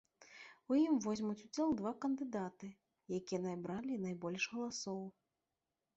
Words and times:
У 0.71 0.77
ім 0.83 0.95
возьмуць 1.05 1.43
удзел 1.47 1.75
два 1.83 1.91
кандыдаты, 2.05 2.71
якія 3.19 3.39
набралі 3.47 4.03
найбольш 4.07 4.43
галасоў. 4.55 5.01